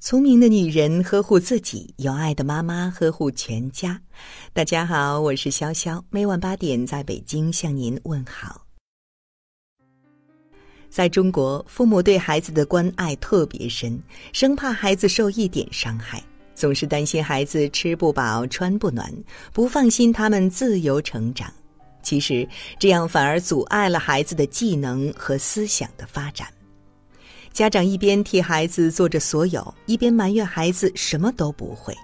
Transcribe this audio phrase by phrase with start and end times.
[0.00, 4.00] 聪明的女人呵护自己，有爱的妈妈呵护全家。
[4.52, 8.64] 大家好，我是潇潇，每晚八点在北京向您问好。
[10.88, 14.00] 在中国，父母对孩子的关爱特别深，
[14.32, 16.22] 生怕孩子受一点伤害，
[16.54, 19.12] 总是担心孩子吃不饱、穿不暖，
[19.52, 21.52] 不放心他们自由成长。
[22.04, 26.46] 其实，这样反而阻碍了孩子的技能和思想的发展。
[27.52, 31.94] 家长一边替孩子做着所有，一边埋怨孩子什么都不会。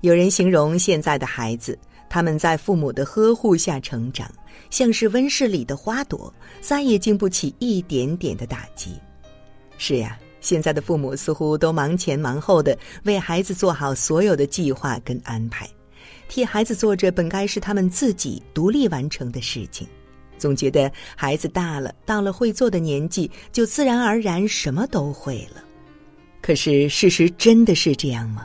[0.00, 4.30] 有人形容现在的孩子，他们在父母的呵护下成长，
[4.70, 8.92] 像是温室里的花朵，再也经不起一点点的打击。
[9.78, 15.68] 是呀，现在的父母似乎都忙前忙后的为孩子做好所有的计划跟安排，
[16.28, 19.86] 替孩子做着本该是他们自己独立完成的事情。
[20.42, 25.62] 总觉得孩子大了，到了会做的年纪，就自然而然什么都会了。
[26.40, 28.44] 可是事实真的是这样吗？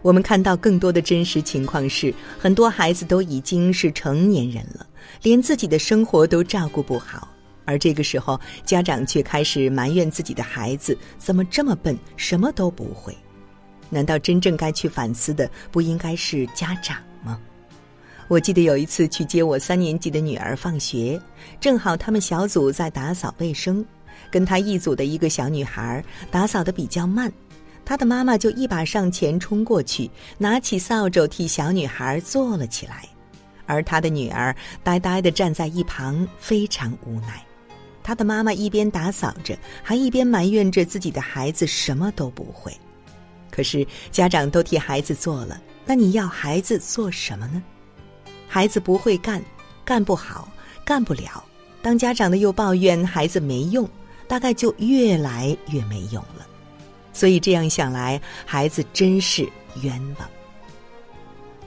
[0.00, 4.86] 我们看到更多的真实情况是，很多孩子都已经是成年人了，
[5.22, 7.28] 连自己的生活都照顾不好，
[7.66, 13.14] 而这个时候，家长却开始埋怨自己的孩子怎么这么笨，什么都不会。
[13.90, 16.96] 难道真正该去反思的，不应该是家长？
[18.26, 21.20] 我记得有一次去接我三年级的女儿放学，
[21.60, 23.84] 正好他们小组在打扫卫生，
[24.30, 27.30] 跟她一组的一个小女孩打扫的比较慢，
[27.84, 33.06] 她的妈妈就一把上前冲过去，拿起扫帚替小女孩做了起来，
[33.66, 37.44] 而她的女儿呆呆地站在一旁，非常无奈。
[38.02, 42.72] 她的妈妈一边打扫着，还一边埋怨着自己的孩子什么都不会。
[43.50, 47.62] 可是家长都替孩子做了，那你要孩子做什么呢？
[48.54, 49.42] 孩子不会干，
[49.84, 50.48] 干不好，
[50.84, 51.42] 干不了。
[51.82, 53.84] 当家长的又抱怨孩子没用，
[54.28, 56.46] 大概就越来越没用了。
[57.12, 59.44] 所以这样想来，孩子真是
[59.82, 60.28] 冤枉。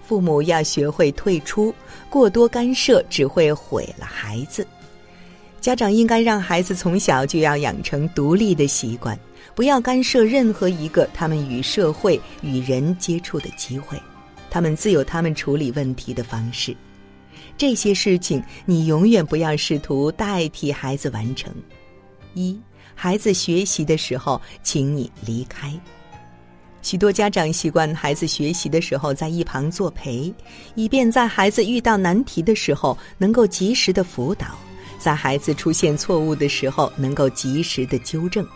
[0.02, 1.76] 父母要学会退出，
[2.10, 4.66] 过多干涉只会毁了孩子。
[5.60, 9.20] 家长应该让孩子从小就要养成独立的习惯，
[9.54, 14.02] 不要干涉任何一个他们与社会、与人接触的机会。
[14.50, 16.76] 他们自有他们处理问题的方式，
[17.58, 21.54] 这些事情你永远不要试图代替孩子完成。
[22.34, 22.60] 一，
[22.94, 25.74] 孩子学习的时候，请你离开。
[26.84, 30.34] 许多家长习惯孩子学习的时候在一旁作陪，
[30.76, 34.48] 以便在孩子遇到难题的时候能够及时的辅导，
[34.98, 38.48] 在孩子出现错误的时候能够及时的纠正。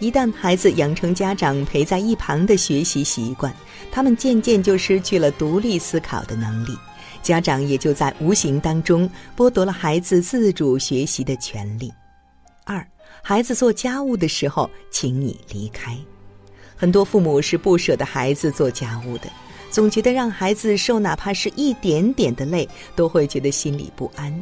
[0.00, 3.52] 一旦孩子养成家长陪在一旁的学习习惯，
[3.90, 6.78] 他们渐渐就失去了独立思考的能力，
[7.20, 11.92] 家长也就在无形当中剥夺了孩子自主学习的权利。
[12.64, 12.86] 二，
[13.22, 15.96] 孩子做家务的时候，请你离开。
[16.76, 19.24] 很多父母是不舍得孩子做家务的，
[19.68, 24.32] 总觉得让孩子受哪怕是一点点的累，都会觉得心里不安。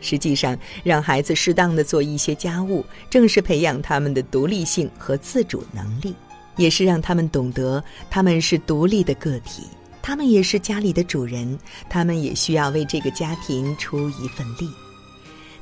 [0.00, 6.14] 实际上，让孩子适当的做一些家务，正是培养他们的独立性和自主能力，
[6.56, 9.62] 也是让他们懂得他们是独立的个体，
[10.02, 11.58] 他们也是家里的主人，
[11.88, 14.70] 他们也需要为这个家庭出一份力。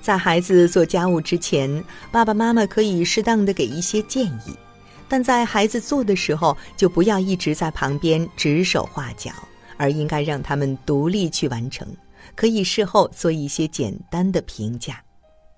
[0.00, 4.54] 在孩子做家务之前，爸爸妈妈可以适当的给一些建议，
[5.08, 9.30] 但在孩子做的时候，就不要一直在旁边指手画脚，
[9.76, 11.86] 而应该让他们独立去完成。
[12.38, 15.02] 可以事后做一些简单的评价，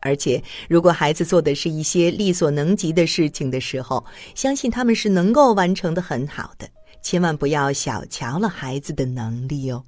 [0.01, 4.03] 而且如果孩子做的是一些力所能及的事情的时候，
[4.35, 6.67] 相信他们是能够完成的很好的。
[7.03, 9.85] 千万不要小瞧了孩子的能力哦。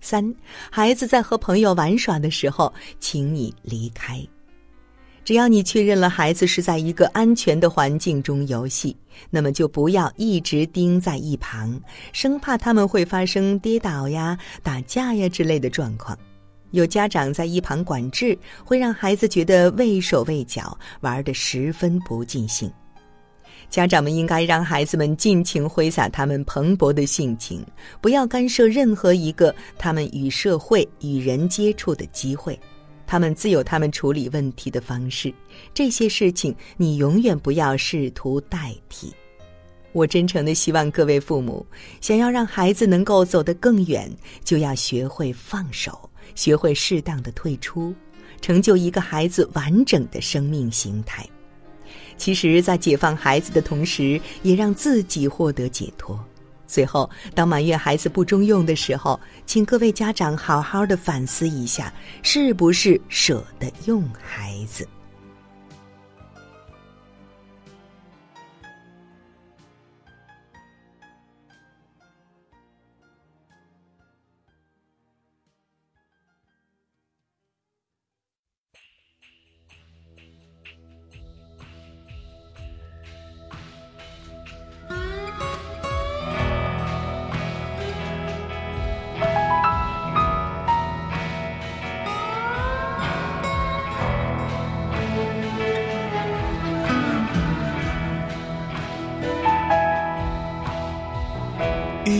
[0.00, 0.34] 三，
[0.70, 4.26] 孩子在和朋友玩耍的时候，请你离开。
[5.24, 8.94] 只要你确认了孩子是在一个安全的环境中游戏，
[9.30, 11.80] 那么就不要一直盯在一旁，
[12.12, 16.16] 生怕他们会发生跌倒呀、打架呀之类的状况。
[16.72, 22.70] 有家长在一旁管制，会让孩子觉得畏手畏脚，玩得十分不尽兴。
[23.70, 27.64] 家长们应该让孩子们尽情挥洒他们蓬勃的性情，
[28.00, 32.58] 不要干涉任何一个他们与社会、与人接触的机会。
[33.06, 35.32] 他们自有他们处理问题的方式，
[35.72, 39.12] 这些事情你永远不要试图代替。
[39.92, 41.64] 我真诚的希望各位父母，
[42.00, 44.10] 想要让孩子能够走得更远，
[44.42, 47.94] 就要学会放手，学会适当的退出，
[48.40, 51.24] 成就一个孩子完整的生命形态。
[52.16, 56.18] 其实，在解放孩子的同时，也让自己获得解脱。
[56.66, 64.86] 最后，当埋怨孩子不中用的时候，请各位家长好好的反思一下，是不是舍得用孩子。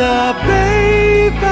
[0.00, 1.46] 的背包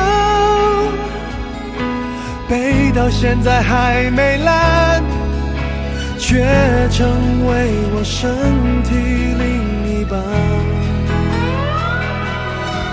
[2.49, 5.03] 背到现在还没烂，
[6.19, 6.43] 却
[6.91, 7.07] 成
[7.47, 7.53] 为
[7.95, 8.31] 我身
[8.85, 8.89] 体
[9.43, 10.19] 另一半。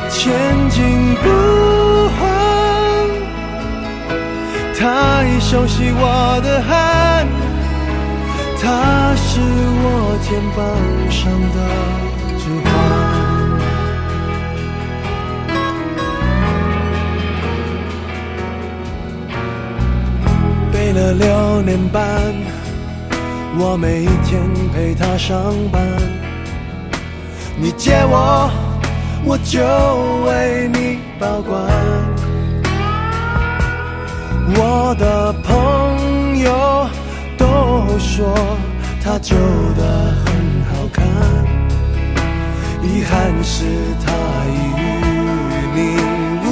[0.09, 0.19] 前
[0.69, 0.83] 进
[1.23, 1.25] 不
[2.17, 2.19] 换，
[4.77, 7.25] 他已熟悉我的汗，
[8.61, 8.63] 他
[9.15, 9.39] 是
[9.85, 9.87] 我
[10.27, 10.61] 肩膀
[11.09, 11.57] 上的
[21.17, 22.03] 六年半，
[23.57, 24.41] 我每一天
[24.73, 25.81] 陪他上班。
[27.57, 28.51] 你借我，
[29.23, 29.61] 我就
[30.25, 31.55] 为你保管。
[34.57, 36.89] 我的朋友
[37.37, 38.35] 都说
[39.01, 39.35] 他旧
[39.77, 39.81] 的
[40.25, 40.27] 很
[40.69, 41.03] 好看，
[42.83, 43.63] 遗憾是
[44.05, 44.11] 他
[44.51, 44.53] 与
[45.75, 45.77] 你
[46.45, 46.49] 无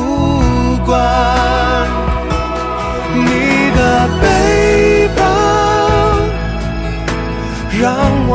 [0.86, 0.92] 关。
[3.16, 3.30] 你
[3.76, 4.26] 的背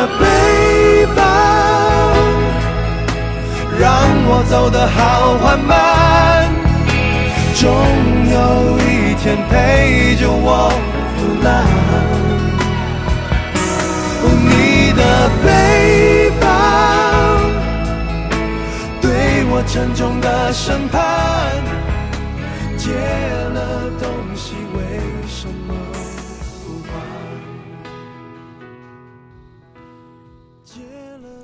[0.00, 0.24] 的背
[1.14, 1.22] 包
[3.78, 3.92] 让
[4.26, 6.48] 我走得好缓慢，
[7.54, 7.68] 总
[8.30, 10.70] 有一天陪着我
[11.16, 11.48] 腐烂。
[14.48, 15.02] 你的
[15.44, 16.46] 背包
[19.02, 20.98] 对我沉重的审判，